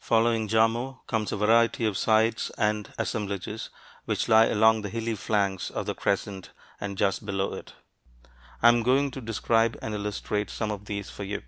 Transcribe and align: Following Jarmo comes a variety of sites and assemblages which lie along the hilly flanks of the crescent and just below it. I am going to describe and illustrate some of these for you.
Following 0.00 0.48
Jarmo 0.48 0.98
comes 1.06 1.32
a 1.32 1.38
variety 1.38 1.86
of 1.86 1.96
sites 1.96 2.50
and 2.58 2.92
assemblages 2.98 3.70
which 4.04 4.28
lie 4.28 4.44
along 4.44 4.82
the 4.82 4.90
hilly 4.90 5.14
flanks 5.14 5.70
of 5.70 5.86
the 5.86 5.94
crescent 5.94 6.50
and 6.78 6.98
just 6.98 7.24
below 7.24 7.54
it. 7.54 7.72
I 8.62 8.68
am 8.68 8.82
going 8.82 9.10
to 9.12 9.22
describe 9.22 9.78
and 9.80 9.94
illustrate 9.94 10.50
some 10.50 10.70
of 10.70 10.84
these 10.84 11.08
for 11.08 11.24
you. 11.24 11.42